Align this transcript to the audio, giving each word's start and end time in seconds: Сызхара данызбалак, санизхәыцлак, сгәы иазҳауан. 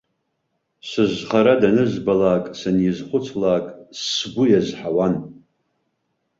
Сызхара 0.87 1.53
данызбалак, 1.61 2.43
санизхәыцлак, 2.59 3.65
сгәы 4.01 4.43
иазҳауан. 4.49 5.15